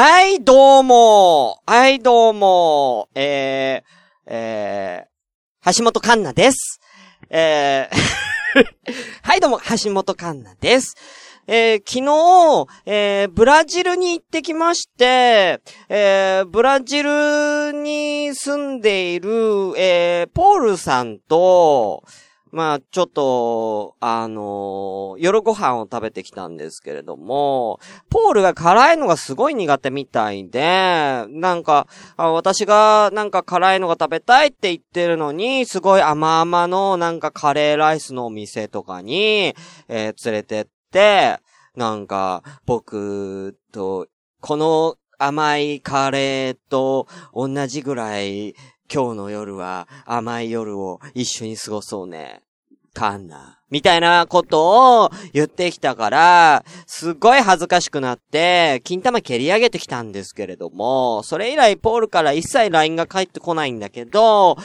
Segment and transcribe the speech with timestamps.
[0.00, 1.58] はい、どうも。
[1.66, 3.08] はい、どうも。
[3.16, 6.78] えー、えー、橋本環奈です。
[7.28, 8.64] えー、
[9.28, 10.94] はい、どうも、橋本環奈です。
[11.48, 22.04] えー、昨日、えー、ブラジルに行ってきまして、えー、ブラジルに住んでいる、えー、ポールさんと、
[22.52, 27.80] まあ、ちょっと、あのー、夜ご飯を食べてきたんですけれども、
[28.10, 39.54] ポールが辛いのがすごい苦手みたいで、なんか、あ私がなんか辛いのが食べたいって言ってるのに、すごい甘々のなんかカレーライスのお店とかに、
[39.88, 41.38] えー、連れてって、
[41.76, 44.06] なんか、僕と、
[44.40, 48.54] この甘いカレーと同じぐらい
[48.92, 52.42] 今日の夜は甘い夜を一緒に過ごそうね。
[52.94, 53.60] かんな。
[53.70, 64.56] みたいなことを言ってきたから、すっごい恥ずかしくなって、金玉蹴り上げてきたんですけれども、それ以来ポールから一切 LINE が返ってこないんだけど、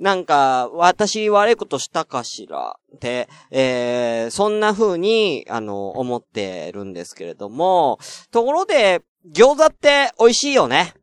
[0.00, 7.98] なんか、私悪いことしたかしらって、えー、そんな風に、あの、思ってるんですけれども、
[8.30, 9.02] ところで、
[9.34, 10.94] 餃子って美味しいよね。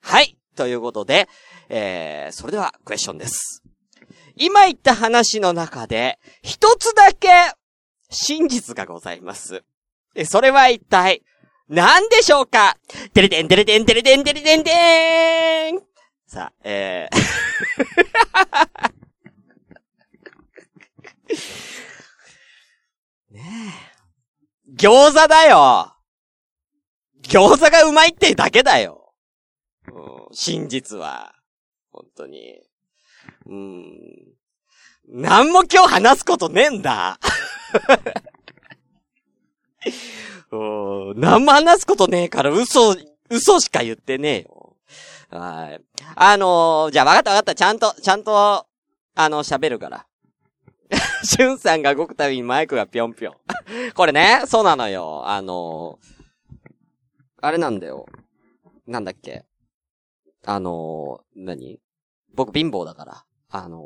[0.00, 0.36] はい。
[0.54, 1.28] ということで、
[1.68, 3.62] えー、それではクエスチョンです。
[4.36, 7.28] 今言った話の中で、一つだけ、
[8.10, 9.62] 真実がございます。
[10.14, 11.22] え、それは一体、
[11.68, 12.76] 何でしょうか？
[13.12, 15.80] てれてんてれてんてれてんてれてんてん
[16.26, 17.16] さあ、えー
[23.30, 23.42] ね
[24.70, 24.74] え。
[24.76, 25.94] 餃子だよ
[27.22, 29.14] 餃子がうまいってだけだよ。
[29.92, 31.34] うん、真実は。
[31.92, 32.60] 本当に。
[33.46, 34.34] うーん。
[35.06, 37.18] なんも今日話すことねえんだ。
[40.50, 42.96] うん、なんも話すことねえから嘘、
[43.30, 44.76] 嘘しか言ってねえよ。
[45.30, 45.80] はい。
[46.16, 47.54] あのー、じゃあ分かった分かった。
[47.54, 48.66] ちゃんと、ちゃんと、
[49.14, 50.06] あの、喋るから。
[51.24, 53.34] しゅんさんが動くたびにマイクがぴょんぴょん。
[53.94, 55.22] これね、そうなのよ。
[55.26, 56.14] あのー、
[57.42, 58.06] あれなんだよ。
[58.86, 59.44] なんだっけ？
[60.46, 61.80] あのー、何？
[62.34, 63.24] 僕貧乏だから。
[63.50, 63.80] あのー、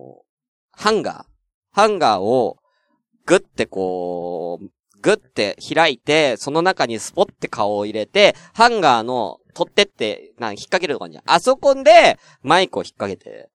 [0.72, 1.24] ハンガー。
[1.72, 2.58] ハンガーを、
[3.26, 4.68] ぐってこう、
[5.00, 13.50] ぐって開いて、その中にスポって顔を入れて、ハンガーの取ってって、なん引っ掛けるとこにあそこで、マイクを引っ掛けて、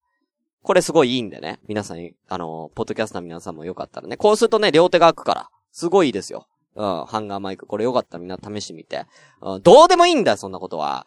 [0.61, 1.59] これすごいいいんでね。
[1.67, 4.15] 皆さん、あの、ポッドキャスターの皆さんもよかったらね。
[4.15, 5.49] こうするとね、両手が開くから。
[5.71, 6.47] すごいいいですよ。
[6.75, 7.65] うん、ハンガーマイク。
[7.65, 9.05] これよかったらみんな試してみて。
[9.41, 11.05] うん、どうでもいいんだよ、そんなことは。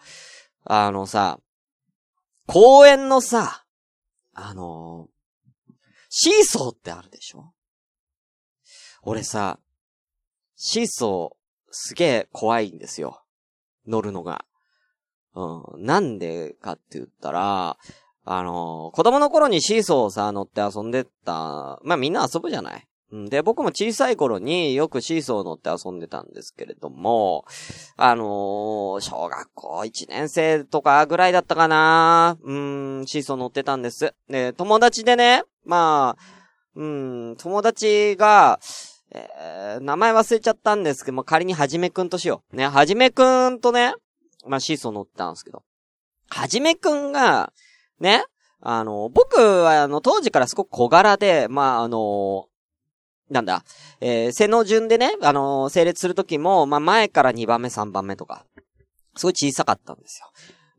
[0.65, 1.39] あのさ、
[2.47, 3.65] 公園のさ、
[4.35, 5.73] あのー、
[6.09, 7.53] シーソーってあるでしょ？
[9.03, 9.59] 俺さ、
[10.55, 11.37] シーソー、
[11.71, 13.23] すげえ怖いんですよ。
[13.87, 14.45] 乗るのが。
[15.35, 15.85] うん。
[15.85, 17.77] なんでかって言ったら、
[18.25, 22.87] あのー、子供の頃にシーソーをさ、乗って遊んでった、まあ、みんな遊ぶじゃない？
[23.13, 27.45] で、僕も小さい頃によくシーソー乗って遊んでたんですけれども、
[27.97, 34.13] あのー、小学校1年生とかぐらいだったかなうん、シーソー乗ってたんです。
[34.29, 36.23] で、友達でね、まあ、
[36.75, 38.59] うん、友達が、
[39.13, 42.57] えー、名前忘れちゃったんですけども、仮にはじめくんとしよう。
[42.57, 43.95] ね、はじめくんとね、
[44.47, 45.63] まあシーソー乗ってたんですけど、
[46.29, 47.53] はじめくんが、
[48.01, 48.25] ね、
[48.61, 52.47] あの、僕はあの、当時からすごく小柄で、まああの、
[53.31, 53.65] なんだ、
[54.01, 58.45] えー、背の順でね、あのー、整列するときも、まあ、前から2番目、3番目とか、
[59.17, 60.31] すごい小さかったんですよ。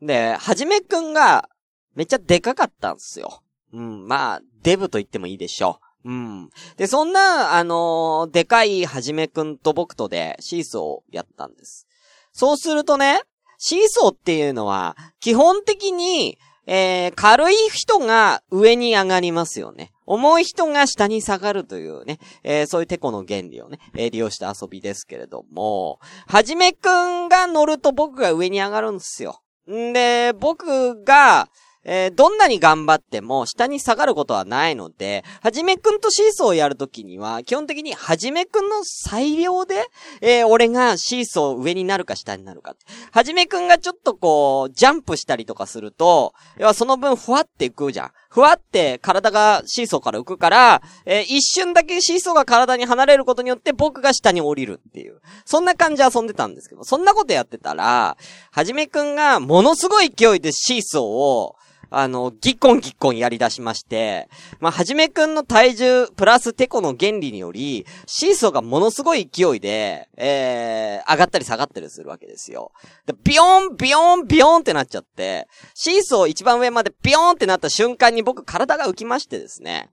[0.06, 1.50] で、はじめくんが、
[1.96, 3.41] めっちゃでかかったんですよ。
[3.74, 6.09] うん、まあ、デブと言ってもいいでしょう。
[6.09, 6.50] うん。
[6.78, 11.86] で、そんな、あのー、でかいはじめくんと僕とで、シーソーをやったんです。
[12.31, 13.22] そうするとね、
[13.57, 19.91] シーソーっていうのは、基本的に、えー、軽い人が上に上がりますよね。
[20.05, 29.42] 重い人が下に下がるというね、えー、そういうテコの原理をね、えー、利用した遊びですけれども、はじめくんが乗ると僕が上に上がるんですよ。
[29.71, 31.50] んで、僕が、
[31.88, 39.86] えー、どんなに頑張っても下に下がることはないので、はじめくんとシーソーをやるときには、基本的にはじめくんの裁量で、
[40.22, 42.75] えー、俺がシーソー上になるか下になるか。
[43.12, 48.12] はじめくんがちょっとこう、ジャンプしたりとかすると、要はその分ふわっていくじゃん。
[48.30, 55.22] ふわって体がシーソーから浮くから、えー、一瞬だけシーソーが体に離れることによって僕が下に降りるっていう。
[55.45, 58.18] そんな感じで遊んでたんですけど、そんなことやってたら、
[58.51, 61.56] はじめくんがものすごい勢いでシーソーを、
[61.89, 64.30] あの、ギッコンギッコンやり出しまして、
[64.60, 72.72] まあ、はじめくんの体重プラステコの原理により、シーソーがものすごい勢いで、えー、上がったり下がったりするわけですよ。
[73.06, 79.90] で、ビヨン、ビヨン、ビヨンってなっちゃって、シーソー一番上までビヨンってなった瞬間に僕体が浮きましてですね。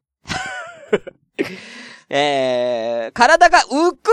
[2.10, 4.10] えー、体が浮く、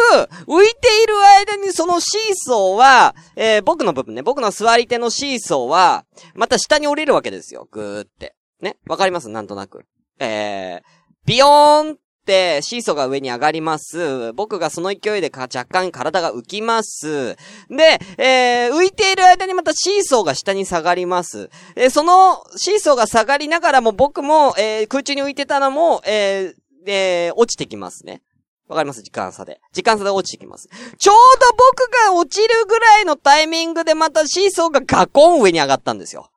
[0.47, 6.05] 浮いている間にそのシーソーは、えー、僕の部分ね、僕の座り手のシーソーは、
[6.35, 7.67] また下に降りるわけですよ。
[7.71, 8.35] ぐーって。
[8.61, 8.77] ね？
[8.87, 9.29] わかります？
[9.29, 9.85] なんとなく。
[10.19, 10.85] えー、
[11.25, 14.33] ビヨーンってシーソーが上に上がります。
[14.33, 17.35] 僕がその勢いでか若干体が浮きます。
[17.69, 21.49] で、えー、浮いている間にまたシーソーが下に下がります。
[21.75, 28.21] えー、そのシーソーが下がりながらも僕も、えー、空中に浮いてたのも、えー、で、落ちてきますね。
[28.67, 29.01] わかります？
[29.01, 29.59] 時間差で。
[29.73, 30.69] 時間差で落ちてきます。
[30.97, 36.31] ちょうど僕が落ちるぐらいのタイミングでまたシーソーがガコン上に上がったんですよ。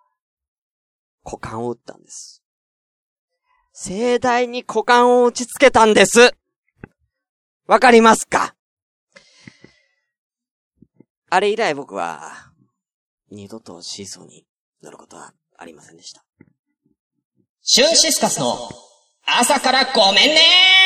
[1.24, 2.42] 股間を打ったんです。
[3.72, 6.34] 盛大に股間を打ちつけたんです。
[7.66, 8.54] わかりますか？
[11.30, 12.52] あれ以来僕は、
[13.30, 14.44] 二度とシーソーに
[14.82, 16.24] 乗ることはありませんでした。
[17.62, 18.56] シュンシスカスの
[19.26, 20.83] 朝からごめんね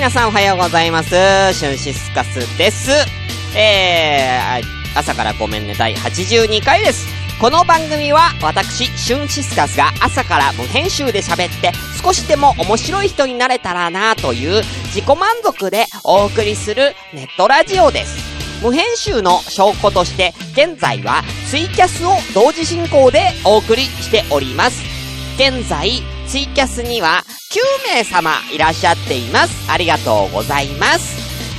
[0.00, 1.10] 皆さんおはようございます。
[1.10, 2.90] シュンシスカスです。
[3.54, 7.06] えー、朝からごめんね第82回です。
[7.38, 18.16] この番組は私、シュンシスカスが朝から無編集で喋って少しでも面白い人になれたらなという自己満足でお送りするネットラジオです。
[18.62, 24.82] 無編集の証拠として現在はツイキャスを同時進行でお送りしております。
[25.34, 27.58] 現在、ツイキャスには9
[27.96, 29.68] 名様いらっしゃっています。
[29.68, 31.18] ありがとうございます。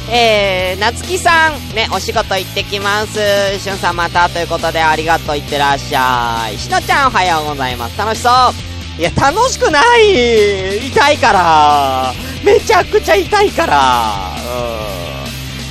[0.09, 3.19] えー、なつきさん、ね、お仕事行ってきます。
[3.59, 6.57] しゅんさんまたということでありがとう行ってらっしゃい。
[6.57, 7.97] しのちゃんおはようございます。
[7.97, 13.79] 楽しそういや、楽しくない痛いからめちゃくちゃ痛いからう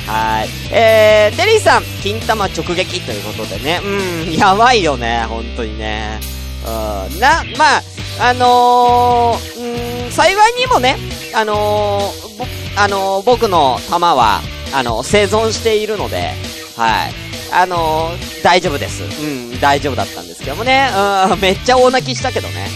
[0.07, 0.13] ん。
[0.13, 0.49] はい。
[0.71, 3.81] えー、テリーさん、金玉直撃ということでね。
[3.83, 3.89] う
[4.29, 6.21] ん、やばいよね、本当にね。
[6.67, 6.69] う
[7.17, 7.83] ん、な、まあ、
[8.29, 10.97] あのー、ん幸いにもね、
[11.35, 14.41] あのー、あのー、僕の玉は、
[14.75, 16.33] あの、生存しているので、
[16.77, 17.13] はい。
[17.53, 18.11] あの、
[18.43, 19.03] 大丈夫です。
[19.03, 19.27] う
[19.57, 20.89] ん、大丈夫だったんですけどもね。
[21.33, 22.69] うん、めっちゃ大泣きしたけどね。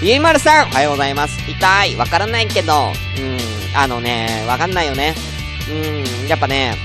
[0.00, 0.06] うん。
[0.08, 1.38] ゆいまるさん、おはようございます。
[1.48, 1.96] 痛い。
[1.96, 2.72] わからないけど、
[3.18, 3.38] うん、
[3.76, 5.14] あのね、わかんないよね。
[5.70, 6.76] うん、やっぱね、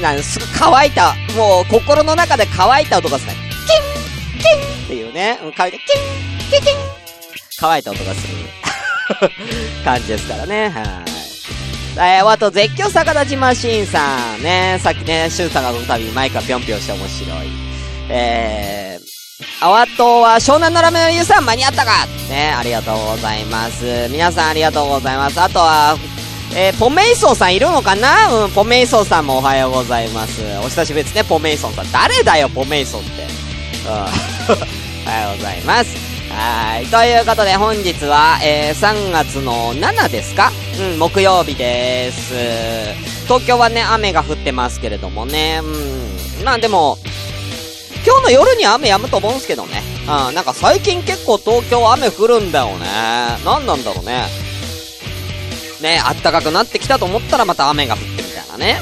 [0.00, 3.32] なんすぐ乾いた、もう心の中で乾いた音がする。
[3.32, 6.95] キンキンっていうね、乾いて、キンキンキン
[7.58, 8.34] 乾いた音がする
[9.84, 10.68] 感じですからね。
[10.68, 10.84] はい。
[11.98, 14.42] えー、あと、絶叫逆立ちマシーンさん。
[14.42, 17.48] ね、さっきね、シュンさんがこの度マイクがぴょんぴょんして面白い。
[18.10, 24.08] えー、あわとは湘南のラムのゆうさん間に合ったかね、ありがとうございます。
[24.10, 25.40] 皆さんありがとうございます。
[25.40, 25.96] あとは、
[26.54, 28.44] えー、ポメイソンさんいるのかな？
[28.44, 30.42] うん、ポメイソンさんもおはようございます。
[30.58, 31.90] お久しぶりですね、ポメイソンさん。
[31.90, 33.10] 誰だよ、ポメイソンって。
[33.86, 33.92] うん。
[35.08, 36.05] おはようございます。
[36.38, 36.86] はい。
[36.86, 40.52] ということで本日は、えー、3月の7ですか？
[40.78, 42.34] うん、木曜日です。
[43.24, 45.60] 東京はね、雨が降ってますけれどもね。
[45.64, 46.44] うん。
[46.44, 46.98] まあでも、
[48.06, 49.82] 今日の夜に雨止むと思うんすけどね。
[50.02, 52.86] うん、なんか最近結構東京雨降るんだよね。
[53.44, 54.26] 何なんだろうね。
[55.80, 58.78] ね、暖かくなってきたと思ったらまた雨が降ってみたいなね。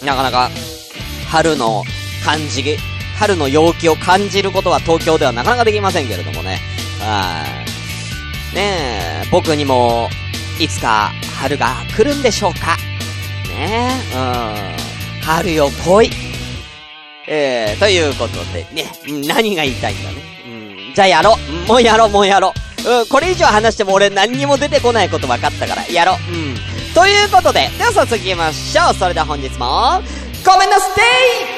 [0.00, 0.06] うん。
[0.06, 0.50] なかなか、
[1.28, 1.84] 春の
[2.24, 2.78] 感じ
[3.18, 6.58] 春の陽気を感じることは東京ではなかなかできませんけれどもね。
[7.06, 7.44] は
[8.52, 8.54] い。
[8.54, 10.08] ねえ、僕にも、
[10.58, 12.76] いつか春が来るんでしょうか？
[13.48, 15.22] ねえ、うん。
[15.22, 16.10] 春よ来い。
[17.28, 18.90] えー、ということでね、
[19.26, 20.16] 何が言いたいんだね。
[20.46, 21.36] うん、じゃあやろ
[21.66, 21.68] う。
[21.68, 22.90] もうやろう、もうやろう。
[23.00, 26.16] うん、これ以上話しても俺何にも出てこないこと分かったから、やろう。
[26.32, 26.56] うん。
[26.94, 28.94] ということで、では早速行きましょう。
[28.94, 30.02] それでは本日も、
[30.44, 30.86] ごめんなさ
[31.52, 31.55] い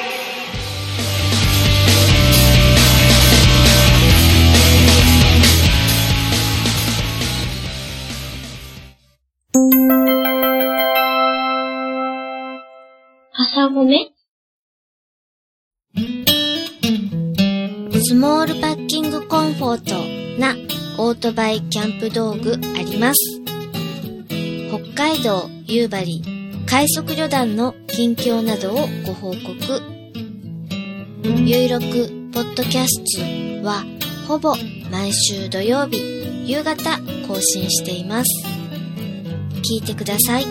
[9.51, 9.59] 朝
[13.69, 14.11] ごめ？
[17.99, 19.95] スモールパッキングコンフォート
[20.39, 20.55] な
[20.99, 23.41] オートバイキャンプ道具あります。
[24.69, 26.21] 北海道夕張
[26.67, 29.39] 快速旅団の近況などをご報告。
[31.23, 33.23] ゆいろくポッドキャスト
[33.65, 33.83] は
[34.27, 34.55] ほぼ
[34.91, 36.03] 毎週土曜日
[36.45, 38.58] 夕方更新しています。
[39.59, 40.45] 聞いてください。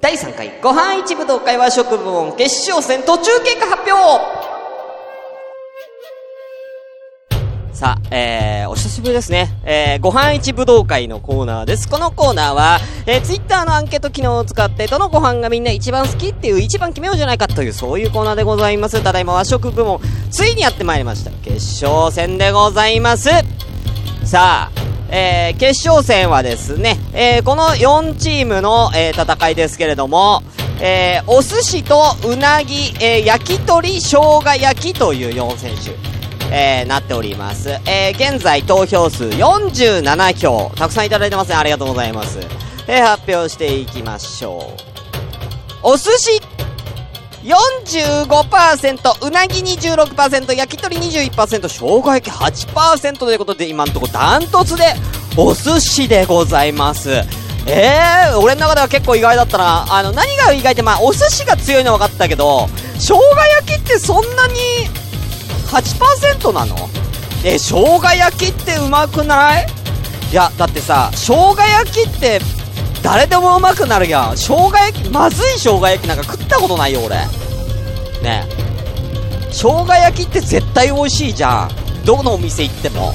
[0.00, 4.37] 第3回、ご飯一武道会和食部門決勝戦途中経過発表
[7.78, 9.56] さあ、えー、お久しぶりですね。
[9.62, 11.88] えー、ご飯一武道会のコーナーです。
[11.88, 19.00] このコーナーは、えー、ツイッターのアンケート機能を使って、どのご飯がみんな一番好きっていう一番決めようじゃないかという、そういうコーナーでございます。
[19.00, 21.30] ただいま和食部門、ついにやってまいりました。
[21.30, 23.30] 決勝戦でございます。
[24.24, 24.80] さあ、
[25.10, 30.42] えー、決勝戦はですね、えー、この4チームの、えー、戦いですけれども、
[30.80, 36.17] えー、お寿司とうなぎ、えー、焼き鳥、生姜焼きという4選手。
[36.50, 37.70] えー、なっております。
[37.86, 40.70] えー、現在投票数47票。
[40.76, 41.56] たくさんいただいてますね。
[41.56, 42.38] ありがとうございます。
[42.86, 44.88] えー、発表していきましょう。
[45.82, 46.40] お寿司
[47.44, 54.94] 45%、うなぎ26%、焼き鳥21%、生姜焼き8%ということで、今のとこダントツで、
[55.36, 57.10] お寿司でございます。
[57.66, 58.00] え
[58.30, 59.86] えー、俺の中では結構意外だったな。
[59.88, 63.20] あの、何が意外って、まあ、お寿司が強いのは分かったけど、生姜
[63.60, 64.54] 焼きってそんなに、
[65.68, 66.76] 8%なの？
[67.44, 69.66] え、生姜焼きってうまくない？
[70.30, 72.40] いや、だってさ、生姜焼きって、
[73.02, 74.36] 誰でもうまくなるやん。
[74.36, 77.16] 生姜焼き、まずい生姜焼きなんか食ったことないよ、俺。
[78.22, 78.44] ね
[79.50, 82.04] 生姜焼きって絶対美味しいじゃん。
[82.04, 83.14] どのお店行っても。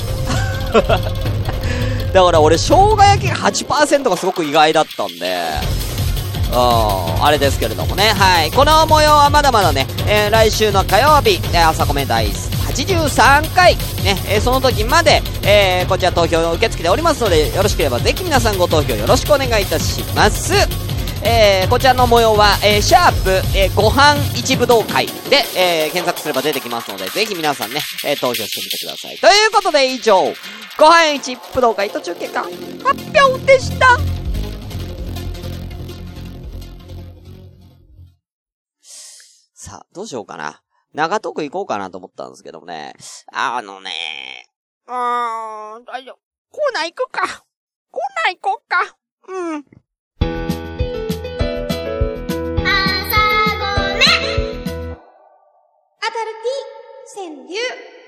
[2.13, 5.37] だから俺、生姜焼きが8%がすごく意外だったんで、
[6.55, 8.03] あれですけれどもね。
[8.15, 8.51] はい。
[8.51, 20.53] この模様はまだまだね、えー、来週の火曜日、えー、朝コメ第83回、ね、えー、その時まで、えー、こちら投票を受け付けておりますので、よろしければぜひ皆さんご投票よろしくお願いいたします。
[21.25, 29.17] えー、こちらの模様は、えー、シャープ、えー、ご飯一武道会で、えー、検索すれば出てきますので、ぜひ皆さんね、えー、投票してみてください。
[29.17, 30.33] ということで以上、
[30.77, 32.53] ご飯一武道会途中結果、発
[33.25, 34.22] 表でした
[39.73, 40.61] さ、どうしようかな。
[40.93, 42.93] 長徳行こうかなと思ったんですけどもね。
[43.33, 43.89] あのね、
[44.87, 46.19] うーん、大丈夫。
[46.51, 47.43] コーナー行くか。
[47.89, 48.95] コーナー行こうか。
[49.29, 49.65] うん。
[52.59, 52.77] 朝
[53.57, 53.65] ご
[53.95, 54.05] め
[54.85, 58.02] アダルティ川柳。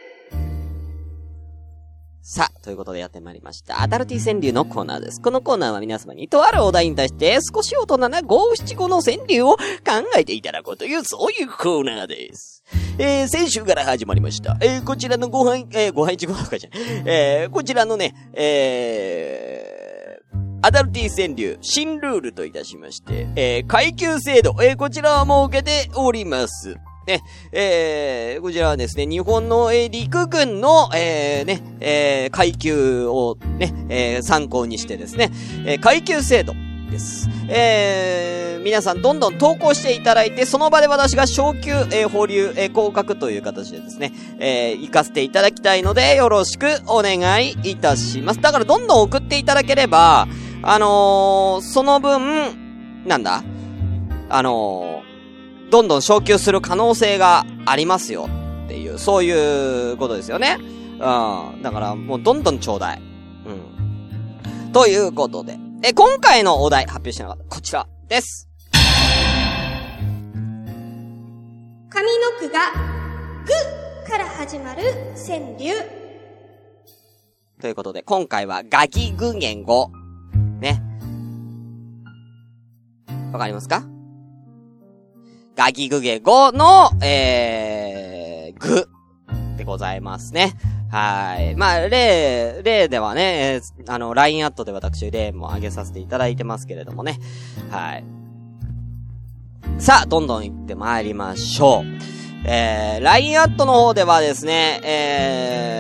[2.28, 3.84] さあ、ということでやってまいりました。
[3.84, 5.22] アダルティ川柳のコーナーです。
[5.22, 9.60] このコーナーは皆様にとあるお題に対して少し大人な五七五の川柳を考
[10.18, 12.64] えていただこうという、そういうコーナーです。
[12.98, 14.58] えー、先週から始まりました。
[14.60, 16.74] えー、こちらのご飯、えー、ご飯一ご飯かじゃん。
[17.08, 26.76] えー、こちらのね、えー、アダルティ川柳、新ルールといたしまして、えー、階級制度、えー、こちらを設けております。
[27.08, 35.32] ね、えー、こちらはですね、日本の、えー、陸軍の、えー、ね、えー、階級をね、えー、参考にしてですね、
[35.66, 36.54] えー、階級制度
[36.90, 37.30] です。
[37.48, 48.42] えー、皆さんどんどん投稿していただいて、その場で私が昇級、えー、保留、えー、降格という形でですね、えー、行かせていただきたいので、よろしくお願いいたします。
[48.42, 50.28] だからどんどん送っていただければ、
[50.64, 53.44] あのー、その分、なんだ？
[54.28, 54.95] あのー、
[55.76, 58.30] どんどん昇級する可能性がありますよ
[58.64, 60.58] っていう、そういうことですよね。
[60.62, 61.00] うん。
[61.62, 63.02] だからもうどんどんちょうだい。
[63.02, 64.72] うん。
[64.72, 67.44] ということで、え、今回のお題発表してなかった。
[67.54, 68.48] こちらです。
[71.90, 72.72] 上の句が、
[73.44, 74.82] ぐから始まる
[75.28, 75.74] 川柳。
[77.60, 79.92] ということで、今回はガキグ言語。
[80.62, 80.82] ね。
[83.34, 83.84] わかりますか？
[85.56, 88.90] ガギグゲ語の、えー、グ
[89.58, 90.54] でございますね。
[90.92, 91.56] はい。
[91.56, 97.20] まあ、例、例ではね、あの、LINE アットで私例も上げさせていただいてますけれどもね。
[97.70, 98.04] はい。
[99.78, 101.86] さあ、どんどん行って参りましょう。
[102.48, 105.72] えー、LINE アットの方ではですね、え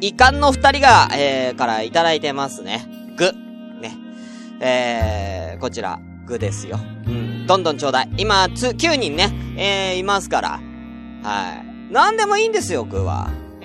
[0.00, 2.86] ー、遺憾の二人が、えー、からいただいてますね。
[3.16, 3.32] グ。
[3.80, 3.96] ね。
[4.60, 6.78] えー、こちら、グですよ。
[7.06, 7.46] うん。
[7.46, 8.10] どんどんちょうだい。
[8.16, 10.60] 今、つ、9人ね、えー、いますから。
[11.22, 11.92] はい。
[11.92, 13.30] なんでもいいんですよ、グは。
[13.60, 13.64] う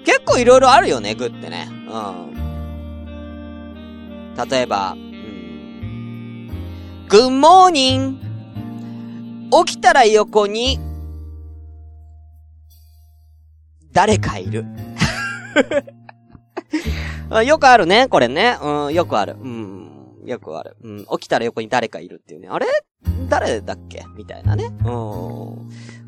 [0.00, 0.04] ん。
[0.04, 1.68] 結構いろいろあるよね、グってね。
[1.70, 2.34] うん。
[4.48, 6.48] 例えば、うん。
[7.08, 8.24] グッモーニング。
[9.66, 10.80] 起きたら横に、
[13.92, 14.66] 誰かいる。
[17.46, 18.58] よくあるね、これね。
[18.60, 19.36] うん、よくある。
[19.40, 19.73] うん、
[20.24, 20.76] よくある。
[20.82, 22.48] うん、起きたら横に誰かいるっていうね。
[22.48, 22.66] あれ？
[23.28, 24.04] 誰だっけ？
[24.16, 24.72] みたいなね。
[24.84, 24.88] う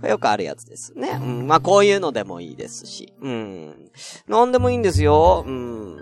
[0.06, 0.08] ん。
[0.08, 1.18] よくあるやつですね。
[1.20, 1.46] うん。
[1.46, 3.12] まあ、こういうのでもいいですし。
[3.20, 3.90] うん。
[4.26, 5.44] なんでもいいんですよ。
[5.46, 5.96] うん。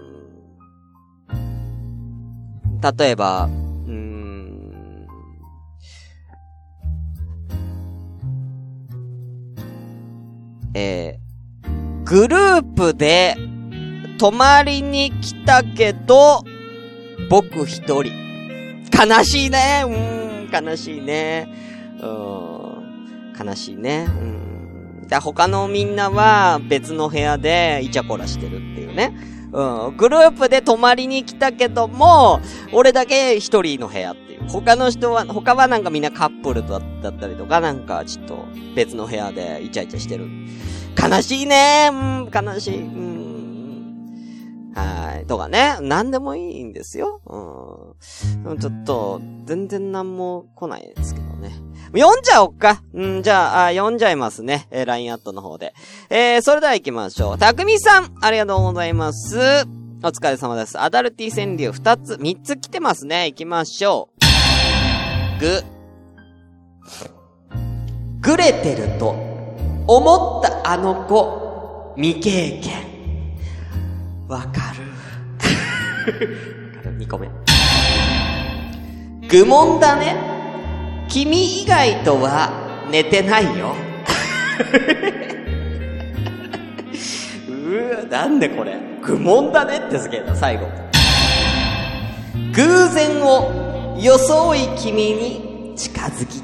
[2.99, 5.07] 例えば、うん。
[10.75, 13.37] えー、グループで
[14.19, 16.43] 泊まりに来たけど、
[17.29, 18.13] 僕一人。
[18.93, 19.85] 悲しいね。
[19.87, 21.49] うん、悲しいね。
[22.01, 24.07] うん、悲しいね。
[24.09, 25.09] うん。
[25.09, 29.17] で、他のみんなは別の部屋でイチャコラしてるっていうね。
[29.53, 29.97] うん。
[29.97, 32.41] グループで泊まりに来たけども、
[32.73, 34.49] 俺だけ一人の部屋っていう。
[34.49, 36.83] 他の人は、他はなんかみんなカップルだっ
[37.19, 40.29] たりとか、なんかちょっと別の部屋でイチャイチャしてる。
[41.01, 42.79] 悲しいねうん、悲しい。
[42.79, 43.14] うん
[44.75, 45.27] はい。
[45.27, 45.77] とかね。
[45.81, 47.21] 何でもいいんですよ。
[47.27, 48.59] うん。
[48.59, 51.53] ちょっと、全然何も来ないですけどね。
[51.97, 52.83] 読んじゃおっか。
[52.93, 54.67] うん、じゃあ、あ読んじゃいますね。
[54.71, 55.75] えー、LINE アットの方で。
[56.11, 57.39] えー、それでは行きましょう。
[57.39, 59.39] たくみさん、ありがとうございます。
[60.03, 60.81] お疲れ様です。
[60.81, 63.29] アダルティ川柳二つ、三つ来てますね。
[63.29, 64.11] 行きましょ
[65.39, 65.41] う。
[65.41, 65.63] ぐ。
[68.21, 69.11] ぐれてると、
[69.87, 72.94] 思ったあの子、未経験。
[74.35, 74.83] わかる。
[76.99, 77.29] 2個目。
[79.29, 80.17] 愚問だね。
[81.09, 82.51] 君以外とは
[82.91, 83.77] 寝てないよ。
[87.49, 88.77] うわ、なんでこれ。
[89.03, 90.67] 愚問だねってすげえな、最後。
[92.55, 96.44] 偶然を装い君に近づきた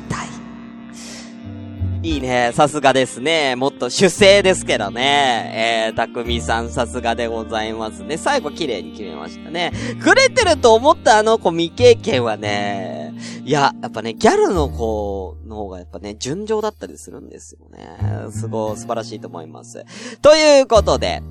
[2.02, 2.08] い。
[2.14, 2.52] いいね。
[2.54, 3.56] さすがですね。
[3.56, 5.88] もっと主勢ですけどね。
[5.88, 8.16] えー、たくみさんさすがでございますね。
[8.16, 9.72] 最後綺麗に決めましたね。
[10.02, 17.98] くれてると思ったあの子未経験はね、いや、やっぱね、ギャルの子の方がやっぱね、順調だったりするんですよね。
[18.30, 19.84] すごい素晴らしいと思います。
[20.22, 21.22] ということで、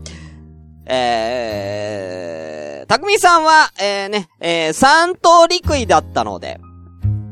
[0.85, 6.59] えー、たくみさんは、えー、ね、えー、三等陸位だったので、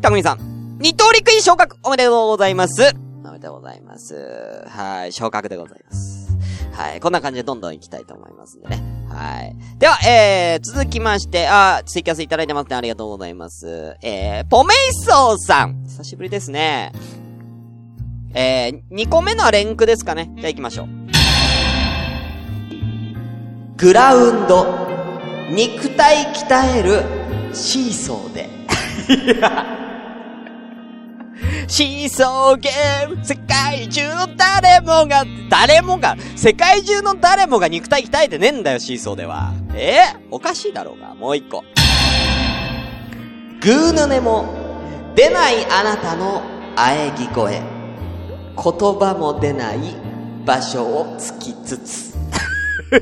[0.01, 3.06] たくみさん、二等陸位昇格おめでとうございます。
[3.39, 4.63] でございます。
[4.67, 5.11] はい。
[5.11, 6.29] 昇格でございます。
[6.71, 6.99] はい。
[6.99, 8.81] こんな感じでどんどん行きたいと思いますんでね。
[9.09, 9.55] はい。
[9.79, 12.75] では、えー、続きまして、あ、ツイキャスいただいてますね。
[12.75, 13.95] ありがとうございます。
[14.01, 15.83] えー、ポメイソーさん。
[15.85, 16.91] 久しぶりですね。
[18.33, 20.31] えー、2個目のレンクですかね。
[20.35, 20.87] じゃあ行きましょう。
[23.77, 24.87] グラウンド、
[25.51, 27.03] 肉体鍛える、
[27.53, 28.49] シーソーで。
[29.07, 29.86] い や
[31.67, 39.53] シーソーゲーム、世界中の誰もが、誰もが、世界中の誰もが肉体鍛えてねえんだよ、シーソーでは。
[39.73, 41.63] えー、おかしいだろうが、もう一個。
[43.61, 44.45] グーヌネも、
[45.15, 46.41] 出ないあなたの
[46.75, 47.59] 喘ぎ声。
[47.59, 47.59] 言
[48.55, 49.79] 葉も出ない
[50.45, 52.15] 場所をつきつつ。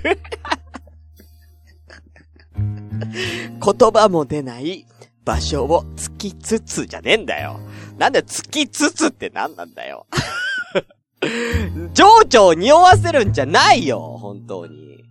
[2.57, 4.85] 言葉も出ない
[5.23, 7.59] 場所をつきつつじゃねえんだよ。
[7.97, 10.05] なんでつきつつって何なんだよ。
[11.93, 15.05] 情緒を匂わせるんじゃないよ、本当に。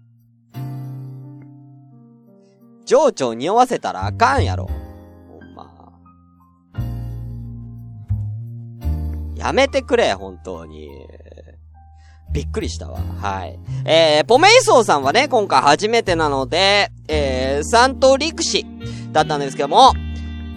[2.85, 4.69] 情緒を匂わせたらあかんやろ。
[5.29, 5.93] ほんま。
[9.35, 10.89] やめてくれ、本当に。
[12.33, 13.01] びっくりしたわ。
[13.21, 13.59] はい。
[13.87, 18.67] えー、ポメイソーさんはね、今回初めてなので、えー、三等陸士
[19.13, 19.93] だったんですけども、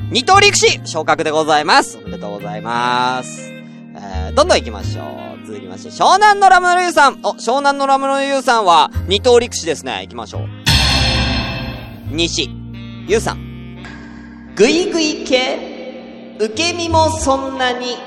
[0.10, 1.98] 二等陸士昇格でございます。
[1.98, 3.42] おめでとうございます。
[3.42, 5.02] えー、どんどん行きましょ
[5.44, 5.46] う。
[5.46, 7.20] 続きまして、湘南のラムのユウさん。
[7.24, 10.00] お、湘南のラムのユウさんは、二等陸士ですね。
[10.04, 10.44] 行きましょう。
[12.10, 12.50] 西、
[13.06, 13.84] ユウさん。
[14.56, 16.38] ぐいぐい系？
[16.40, 17.98] 受け身もそんなに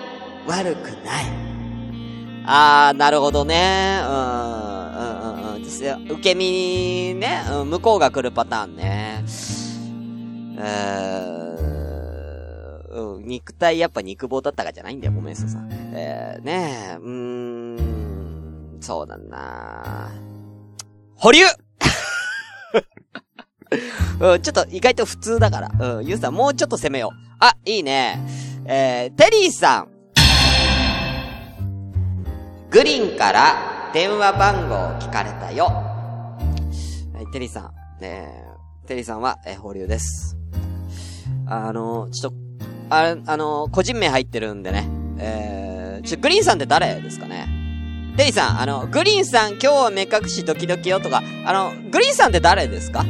[0.47, 1.25] 悪くない。
[2.47, 4.01] あー、なるほどね。
[4.03, 5.63] うん、うん、うん、うん。
[5.63, 5.99] ですよ。
[6.09, 9.23] 受け身ね、うん、向こうが来るパターンね。
[10.63, 11.50] えー、
[13.01, 15.51] うん、肉体やっぱ肉棒だったかじゃないんだよ、ごめんなさい。
[15.95, 20.11] えー、ねえ、うーん、そうだな
[21.15, 21.45] 保留
[24.21, 25.71] うん、ちょっと意外と普通だから。
[25.97, 27.17] うん、ゆうさんもうちょっと攻めよう。
[27.39, 28.19] あ、いいね。
[28.67, 29.89] えー、テリーさん。
[32.71, 35.67] グリーンから電話番号を聞かれたよ。
[35.67, 38.03] はい、テリーさん。
[38.03, 38.29] ね
[38.87, 40.37] テリーさんは、えー、保留です。
[41.47, 42.50] あのちょっと、
[42.91, 44.89] あ、あの個人名入ってるんでね。
[45.19, 47.47] えー、ちょ、グリーンさんって誰ですかね？
[48.17, 53.05] テリーさん、あの、グリーンさん今日は目隠しドキドキよとか、あの、グリーンさんって誰ですか？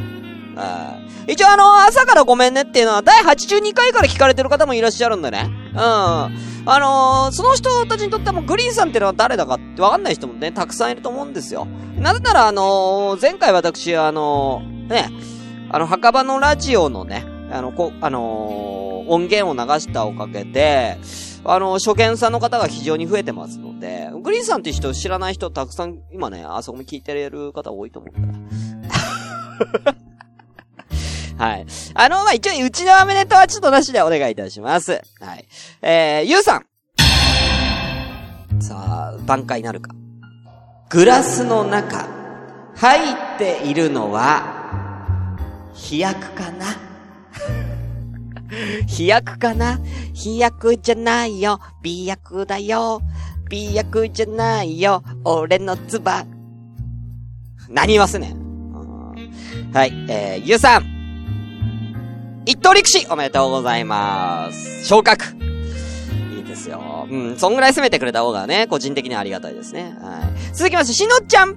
[0.55, 5.49] あ一応あの、朝からごめんねっていうのは第82回から聞かれてる方もいらっしゃるんでね。
[5.73, 5.79] うん。
[5.79, 6.31] あ
[6.65, 11.65] のー、その人たちにとってもグリーンさんっていうのは誰だかってわかんない人もね、たくさんいると思うんですよ。
[11.97, 15.09] なぜならあのー、前回私あの、ね、
[15.69, 20.97] あの、墓場のラジオのね、あの、こ、あの音源を流したおかげで、
[21.43, 28.21] あの、初見さんの方が非常に増えてますので、グリーンさんって人知らない人たくさん今ね、あそこも聞いてる方多いと思うか
[29.85, 29.95] ら。
[31.47, 31.65] はい。
[31.95, 35.01] あの、まあ、一応、うちのアメネタはちょっとなしでお願いいたします。
[35.19, 35.47] はい。
[35.81, 36.65] えー、ゆうさん。
[38.61, 39.95] さあ、挽回なるか。
[40.89, 42.07] グラスの中、
[42.75, 44.61] 入っているのは、
[45.73, 46.90] 飛躍かな？
[48.87, 49.79] 飛躍かな？
[50.13, 51.59] 飛躍じゃないよ。
[51.81, 53.01] 美薬だよ。
[53.49, 55.03] 美薬じゃないよ。
[55.23, 56.25] 俺のつば。
[57.69, 58.35] 何言わすね。
[59.73, 62.43] はい、えー、ゆうさん。
[62.45, 64.85] 一等陸士おめでとうございます。
[64.85, 65.25] 昇格
[66.35, 67.07] いいですよ。
[67.09, 69.95] うん、そんぐらい攻めてくれた方がね、個人的にはありがたいですね。
[70.01, 70.53] はい。
[70.53, 71.55] 続きまして、しのちゃん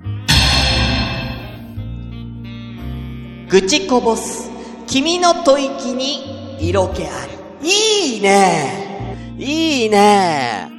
[3.48, 4.50] 愚痴こぼす。
[4.86, 6.33] 君の吐息に
[6.68, 7.10] 色気あ
[7.62, 7.68] り。
[7.68, 10.70] いいねいいね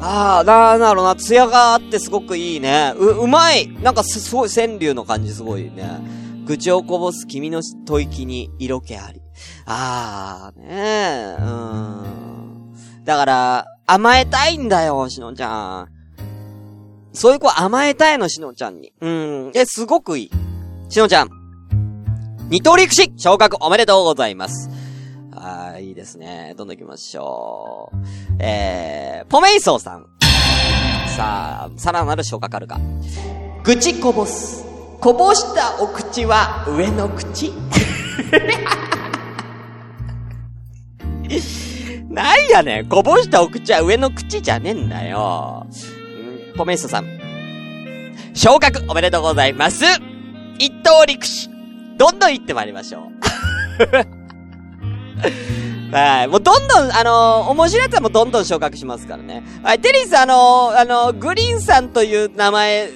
[0.00, 2.94] ああ、な、なるな、艶があってすごくいいね。
[2.96, 6.00] う、うまいなんかす、すごい川柳の感じすごいね。
[6.46, 9.20] 愚痴をこぼす君の吐息に色気あり。
[9.66, 13.04] あー、ねえ、うん。
[13.04, 15.88] だから、甘えたいんだよ、しのちゃん。
[17.12, 18.92] そういう子甘えたいの、しのちゃんに。
[19.00, 19.52] うん。
[19.54, 20.30] え、すごくいい。
[20.88, 21.30] しのちゃん。
[22.48, 24.70] 二刀陸士昇格おめでとうございます。
[25.32, 26.54] あー、いいですね。
[26.56, 27.96] どんどん行きましょう。
[28.40, 30.06] えー、ポメイソーさん。
[31.16, 32.80] さあ、さらなる昇格あるか。
[33.64, 34.64] 愚痴こぼす。
[35.00, 37.52] こぼしたお口は上の口
[42.10, 42.88] なんやねん。
[42.88, 45.66] こぼしたお口は上の口じゃねえんだよ。
[46.56, 47.06] ポメイストさん。
[48.34, 49.84] 昇格おめでとうございます。
[50.58, 51.48] 一等陸士。
[51.96, 54.16] どんどん行ってまいりましょう。
[55.92, 56.28] はい。
[56.28, 59.42] もうどんどん、あのー、面白いやつはもうどんどん昇格しますからね。
[59.62, 59.80] はい。
[59.80, 62.88] テリーさん、あのー、あのー、グリーンさんという名前、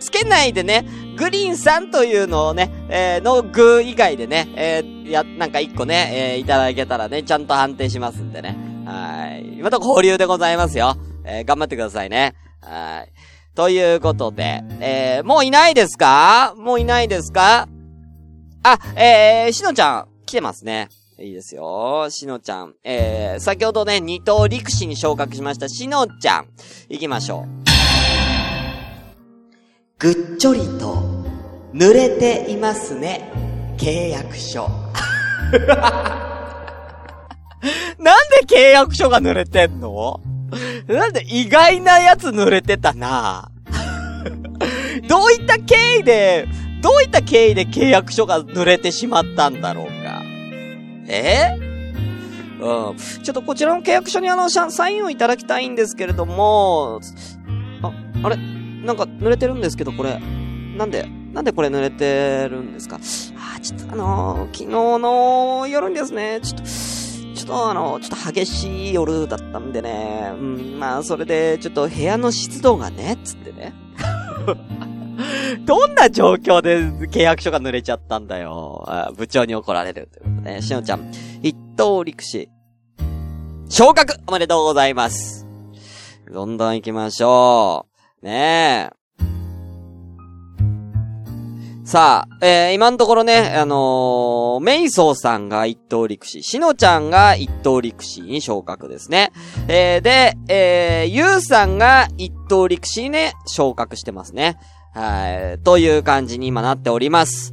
[0.00, 0.84] つけないでね、
[1.16, 8.56] グリーンさんというのをね、えー、の具以外でね、えー、や、なんか一個ね、えー、いただけたらね、ちゃんと判定しますんでね。
[8.84, 9.58] はい。
[9.58, 10.96] 今とこ保留でございますよ。
[11.24, 12.34] えー、頑張ってくださいね。
[12.60, 13.12] はい。
[13.54, 16.54] ということで、えー、もういないですか？
[16.56, 17.68] もういないですか？
[18.64, 20.88] あ、えー、しのちゃん、来てますね。
[21.18, 22.08] いいですよ。
[22.10, 22.74] しのちゃん。
[22.82, 26.48] えー、先ほどね、二等陸士に昇格しましたしのちゃん。
[26.88, 27.64] 行きましょう。
[29.98, 30.96] ぐっちょりと
[31.72, 33.30] 濡れていますね。
[33.78, 34.68] 契約書。
[37.98, 40.20] なんで契約書が濡れてんの？
[40.88, 43.50] なんで意外なやつ濡れてたな？
[45.08, 46.48] どういった経緯で、
[46.82, 50.22] どういった経緯で契約書が濡れてしまったんだろうか？
[51.08, 51.58] え？
[52.60, 52.96] うん。
[52.96, 57.00] ちょっとこちらの契約書にあの、サインをいただきたいんですけれども、
[57.82, 58.36] あ、あれ？
[58.36, 60.20] なんか濡れてるんですけど、これ。
[60.76, 62.96] なんで、なんでこれ濡れてるんですか？
[62.96, 64.66] あ、ちょっとあのー、昨日
[64.98, 73.72] の夜にですね、ちょっと、ちょっとあの、ちょっと激しい夜だったんでね、うん、まあ、それで、ちょっと部屋の湿度がね、つってね。
[75.64, 78.86] どんな状況で契約書が濡れちゃったんだよ。
[79.16, 81.10] 部長に怒られるということで、しのちゃん、
[81.42, 82.50] 一等陸士、
[83.68, 85.46] 昇格おめでとうございます。
[86.32, 87.86] どんどん行きましょ
[88.22, 88.26] う。
[88.26, 89.04] ねえ。
[91.86, 99.32] さあ、えー、今のところね、あのー、メイソーさんが一等陸士、しのちゃんが一等陸士に昇格ですね。
[99.68, 104.56] えー、で、えー、ゆうさんが一等陸士にね、昇格してますね。
[104.94, 105.58] はい。
[105.64, 107.52] という感じに今なっております。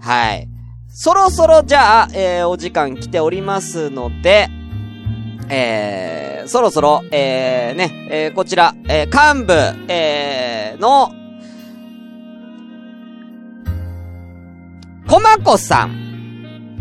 [0.00, 0.48] はい。
[0.88, 4.48] そろそろじゃあ、えー、お時間来ておりますので、
[5.48, 9.52] えー、そろそろ、えー、ね、えー、こちら、えー、幹部、
[9.92, 11.12] えー、の、
[15.08, 16.09] コマコさん。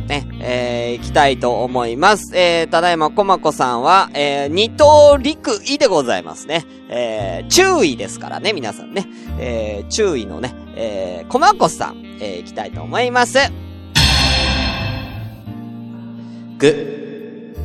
[0.09, 2.35] ね、えー、行きたいと思います。
[2.35, 6.65] えー、ただいまこまこさんは、えー、二等陸位でございますね。
[6.89, 9.07] えー、注意ですからね、皆さんね。
[9.39, 13.37] えー、注意のね、えー、こまこさん、えー、行きたいと思います。
[16.57, 17.55] ぐ、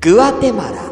[0.00, 0.90] グアテマラ。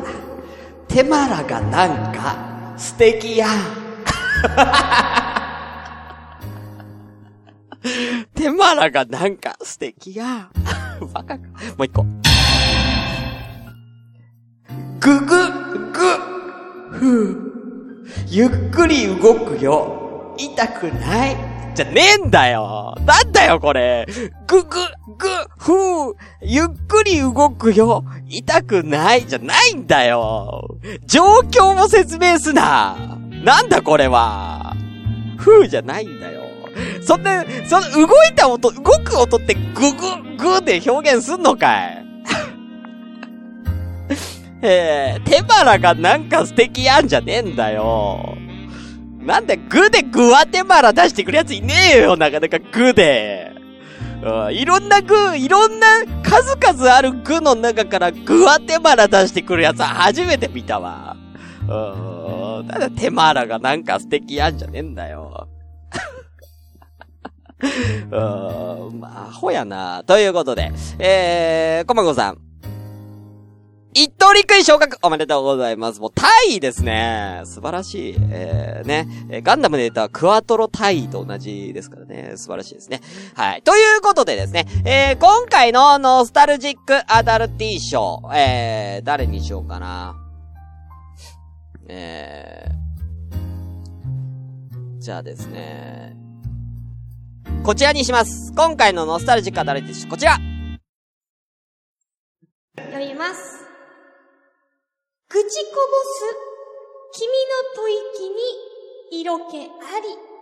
[0.86, 3.46] テマラがなんか素敵や
[7.78, 8.26] ん。
[8.34, 10.50] テマラがなんか素敵や。
[11.12, 11.44] バカか。
[11.76, 12.04] もう一個。
[15.00, 15.26] ぐぐ、
[15.92, 16.00] ぐ、
[16.90, 17.48] ふう。
[18.26, 20.34] ゆっくり動くよ。
[20.38, 21.36] 痛くない
[21.74, 22.96] じゃねえんだよ。
[23.06, 24.06] なんだよ、これ。
[24.46, 24.68] ぐぐ、
[25.16, 26.14] ぐ、ふう。
[26.42, 28.04] ゆっくり動くよ。
[28.28, 30.78] 痛くないじゃないんだよ。
[31.06, 33.18] 状況も説明すな。
[33.44, 34.74] なんだこれは。
[35.36, 36.37] ふうじゃないんだよ。
[37.02, 42.04] そんな、その動いた音、動く音ってぐぐ、ぐで表現すんのかい？
[44.62, 48.36] えー、手腹がなんか素敵やんじゃねえんだよ。
[49.20, 53.52] なんでグでグワテマラ出してくるやついねえよ、なかなかグで。
[54.52, 55.86] いろんなグ、いろんな
[56.22, 61.16] 数々あるグの中からグワテマラ出してくるやつは初めて見たわ。
[61.62, 65.48] うん、ただテマラがなんか素敵やんじゃねえんだよ。
[67.60, 70.04] うん、まあ、アホやな。
[70.04, 72.38] ということで、えー、コマゴさん。
[73.94, 76.00] 一等陸位昇格おめでとうございます。
[76.00, 77.40] もう、タイですね。
[77.44, 78.16] 素晴らしい。
[78.30, 79.42] えー、ね。
[79.42, 82.34] ガンダムで言ったクワトロタイと同じですからね。
[82.36, 83.00] 素晴らしいですね。
[83.34, 83.62] はい。
[83.62, 90.14] ということでですね、えー、今回のノスタルジックアダルティ賞、えー、誰にしようかな。
[91.88, 96.14] えー、じゃあですね、
[97.64, 98.52] こちらにします。
[98.54, 100.38] 今回のノスタルジックアダルティ賞、こちら
[102.76, 103.66] 読みます。
[105.30, 105.50] 愚痴こぼ
[106.14, 109.68] す、君の吐息に色気あ
[110.00, 110.38] り。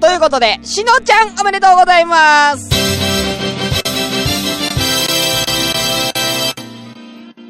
[0.00, 2.68] ということで、しのちゃんおめでとうございます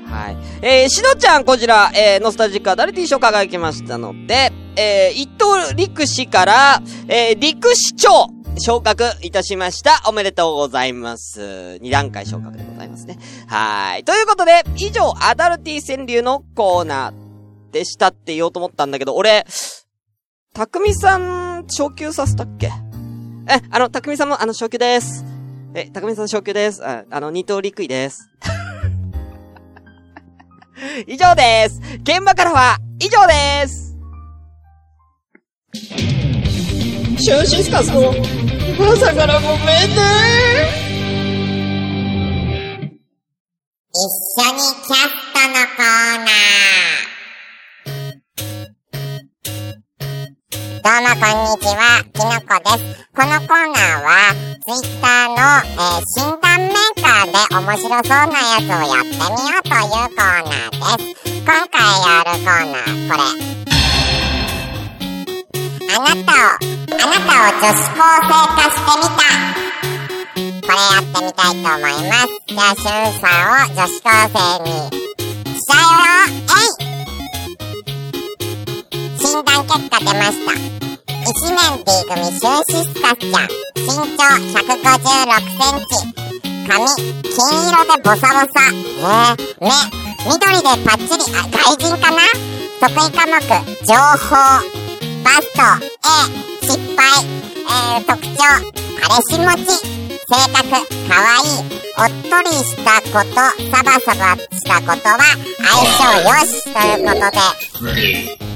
[0.07, 0.37] はい。
[0.61, 10.03] えー、しのちゃんこちら、えー、ノスタルジックアダルティ賞輝きましたので、えー、一等陸士から、えー、陸士長昇格いたしました。
[10.07, 11.79] おめでとうございます。
[11.79, 13.19] 二段階昇格でございますね。
[13.47, 14.05] はい。
[14.05, 19.47] ということで、以上、アダルティ川柳のコーナーでしたって言おうと思ったんだけど、俺、
[20.53, 22.67] たくみさん、昇級させたっけ？
[22.67, 25.25] え、あの、たくみさんも、あの、昇級です。
[25.75, 26.87] え、たくみさん昇級です。
[26.87, 28.29] ああの、二等陸位です。
[31.09, 31.81] 以上です。
[32.03, 33.82] 現場からは、以上です。
[35.75, 39.97] シュンシスカスの、朝からごめんね
[43.95, 43.97] 一
[44.39, 47.01] 緒にキャストのコーナー。
[50.83, 53.09] どうもこんにちは、きのこです。
[53.15, 61.33] このコーナーは、ツイッターの、えー診断メーカーで面白そうなやつをやってみようというコーナーです。
[61.41, 63.82] 今回やるコーナー、これ。
[65.95, 69.21] あなたを、あなたを女子高生化してみた。
[70.63, 72.33] これやってみたいと思います。
[72.49, 76.09] じゃあ、しゅんさんを女子高生にしちゃうよ
[76.49, 76.81] えい
[79.19, 80.53] 診断結果出ました。
[80.53, 83.53] 1年 D 組シュンシスカスちゃん。
[83.77, 84.81] 身長156
[85.45, 85.93] センチ。
[86.69, 86.89] 髪、
[87.23, 88.65] 金色でボサボサ。
[88.71, 89.69] え、目、
[90.25, 92.17] 緑でパッチリ、あ、外人かな
[92.81, 93.37] 得意科目、
[93.85, 93.93] 情
[94.73, 94.82] 報。
[95.23, 97.03] バスト、A、失敗。
[97.65, 98.43] えー、特徴、
[99.01, 99.71] 彼氏持ち。
[99.79, 100.65] 性格、
[101.09, 101.63] かわいい。
[101.99, 103.35] おっとりしたこと、
[103.71, 105.19] サバサバしたことは
[105.59, 107.39] 相性よしということで。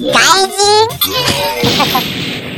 [0.00, 0.16] 外
[0.48, 0.58] 人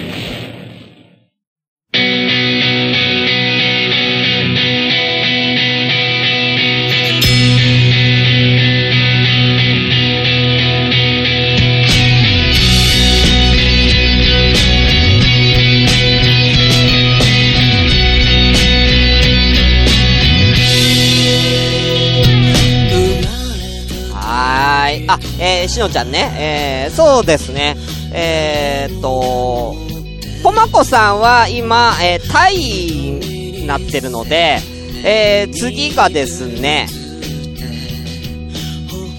[25.82, 26.36] えー、しのちゃんね。
[26.38, 27.76] えー、そうですね。
[28.12, 29.74] えーっと、
[30.42, 34.58] ぽまこさんは今、えー、タイになってるので、
[35.04, 36.86] えー、次がですね、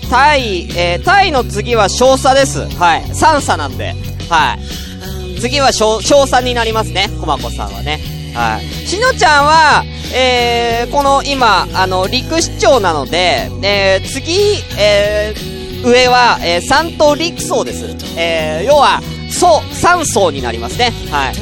[0.09, 2.59] タイ、えー、タイの次は少佐です。
[2.77, 3.01] はい。
[3.03, 3.95] 3差なんで。
[4.29, 5.39] はい。
[5.39, 7.09] 次は少、少佐になりますね。
[7.19, 7.99] こまこさんはね。
[8.33, 8.65] はい。
[8.87, 14.33] しのちゃんは、えー、この今、あの、陸市長なので、えー、次、
[14.77, 15.52] えー、
[15.83, 17.85] 上は、えー、三等陸層です。
[18.17, 20.91] えー、要は、層、三層になりますね。
[21.11, 21.33] はい。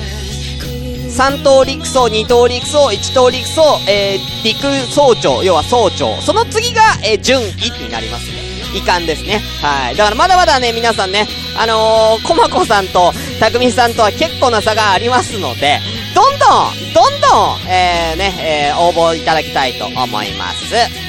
[1.12, 4.58] 3等陸曹、2等陸曹、1等陸曹、えー、陸
[4.92, 6.16] 曹長、要は曹長。
[6.22, 7.44] その次が、えー、順位
[7.84, 8.42] になりますね。
[8.74, 9.42] 遺憾ですね。
[9.62, 9.96] はい。
[9.98, 11.28] だからまだまだね、皆さんね、
[11.58, 15.80] あのー、コマコさんと、たくみさんとは結構な差がありますので、
[16.16, 21.01] どんどん、どんどん、えー、ね、えー、応募いただきたいと思います。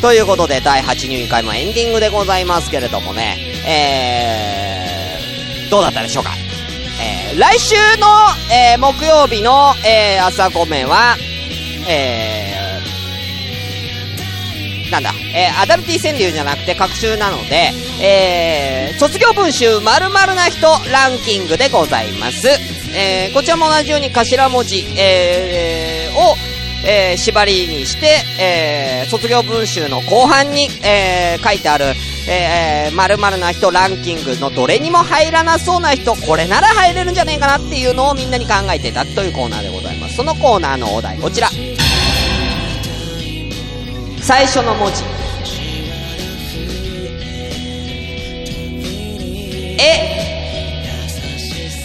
[0.00, 6.30] ということで、第82回もエンディングでございますけれどもね、えー、どうだったでしょうか？
[7.00, 8.06] えー、来週の、
[8.52, 11.16] えー、木曜日の、えー、朝ごめんは、
[11.88, 22.48] えー、なんだ、えー、アダルティ川柳じゃなくて各週なので、えー、卒業文集〇〇な人ランキングでございます。
[22.96, 26.36] えー、こちらも同じように頭文字、えー、を、
[26.84, 31.86] えー、縛りにして、えー、卒業文集の後半に、えー、書いてある、
[32.28, 40.16] えー、〇〇な人ランキングのどれにも入らなそうな人、これなら入れるんじゃねえかなっていうのをみんなに考えてたというコーナーでございます。
[40.16, 41.48] そのコーナーのお題、こちら。
[44.20, 45.02] 最初の文字。
[49.80, 50.28] え、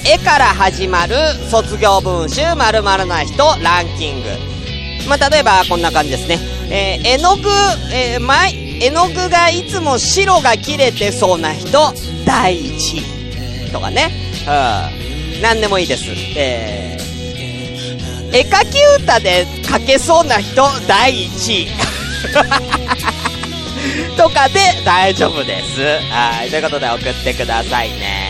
[0.05, 1.15] えから始まる
[1.49, 4.52] 卒業文集〇〇な人ランキング。
[5.07, 6.39] まあ、例えばこんな感じですね。
[6.69, 7.49] えー、絵の具、
[7.93, 11.93] えー、ま絵の具がいつも白が切れてそうな人、
[12.25, 13.71] 第一位。
[13.71, 14.11] とかね。
[14.47, 15.41] うん。
[15.41, 16.05] なんでもいいです。
[16.37, 21.67] えー、絵描き歌で描けそうな人、第一位。
[24.17, 25.81] とかで大丈夫です。
[26.09, 26.49] はい。
[26.49, 28.22] ということで送ってくださいね。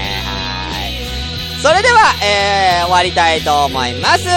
[1.63, 4.27] それでは、えー、終わりたいと思います。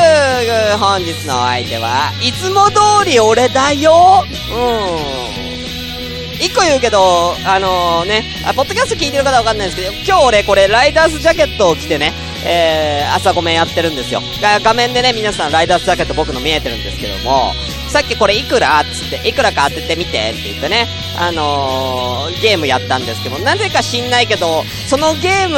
[0.78, 4.24] 本日のお相手は、いつも通り俺だよ。
[4.48, 6.36] うん。
[6.40, 12.12] 一個言うけど、あのー、ね、あ、ポッドキャスト聞いてる方わかんないんですけど、今日俺これライダースジャケットを着てね、
[12.46, 14.20] えー、朝ごめんやってるんですよ。
[14.62, 17.54] 画面でね、皆さんライダースジャケット僕の見えてるんですけども、
[17.96, 20.86] さっきこれいくらつって、いくらか当ててみてって言ってね、
[21.18, 25.56] あのー、ゲームやったんですけど、なぜか知んないけど、そのゲーム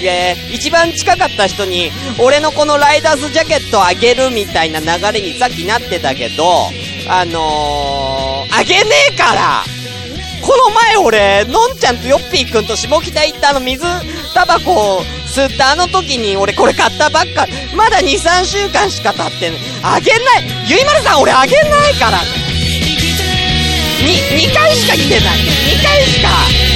[0.00, 6.44] で一番近かった人に、俺のこのライダースジャケットあげるみたいな流れにさっきなってたけど、
[7.10, 9.64] あのー、あげねえから
[10.40, 13.84] この前俺、のんちゃんとヨッピーくんと下北行ったあの水
[14.32, 26.71] タバコつってあの時に俺これ買ったばっか、まだ2、3週間しか経ってんあげないゆいまるさん俺あげないから !2、2回しか来てない !2 回しか